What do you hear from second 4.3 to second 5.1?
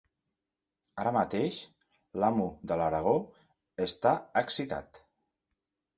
excitat.